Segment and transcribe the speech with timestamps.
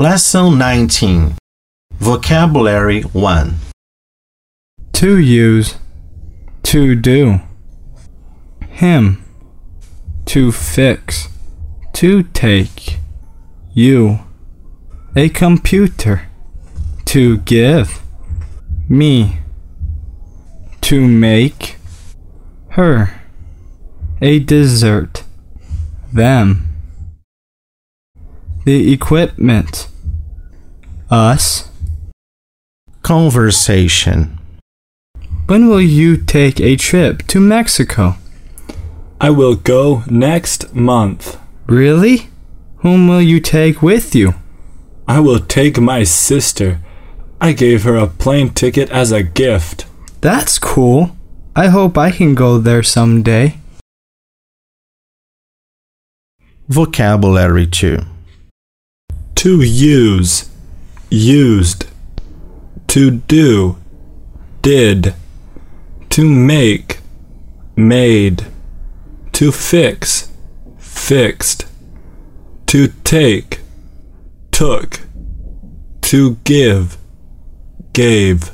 [0.00, 1.36] Lesson 19
[1.98, 3.54] Vocabulary 1
[4.92, 5.74] To use.
[6.62, 7.40] To do.
[8.70, 9.22] Him.
[10.24, 11.28] To fix.
[11.92, 12.96] To take.
[13.74, 14.20] You.
[15.14, 16.22] A computer.
[17.04, 18.00] To give.
[18.88, 19.36] Me.
[20.80, 21.76] To make.
[22.70, 23.20] Her.
[24.22, 25.24] A dessert.
[26.10, 26.70] Them.
[28.64, 29.89] The equipment.
[31.10, 31.68] Us.
[33.02, 34.38] Conversation
[35.46, 38.14] When will you take a trip to Mexico?
[39.20, 41.36] I will go next month.
[41.66, 42.28] Really?
[42.78, 44.34] Whom will you take with you?
[45.08, 46.78] I will take my sister.
[47.40, 49.86] I gave her a plane ticket as a gift.
[50.20, 51.16] That's cool.
[51.56, 53.58] I hope I can go there someday.
[56.68, 57.98] Vocabulary 2
[59.34, 60.49] To use.
[61.10, 61.86] Used.
[62.88, 63.76] To do.
[64.62, 65.14] Did.
[66.10, 67.00] To make.
[67.76, 68.46] Made.
[69.32, 70.30] To fix.
[70.78, 71.66] Fixed.
[72.66, 73.60] To take.
[74.52, 75.00] Took.
[76.02, 76.96] To give.
[77.92, 78.52] Gave.